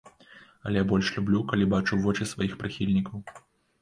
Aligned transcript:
Але 0.69 0.77
я 0.83 0.87
больш 0.91 1.11
люблю, 1.19 1.43
калі 1.53 1.67
бачу 1.75 2.01
вочы 2.07 2.27
сваіх 2.33 2.59
прыхільнікаў. 2.63 3.17